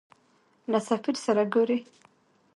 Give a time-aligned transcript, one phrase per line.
[0.71, 1.77] له سفیر سره ګورې.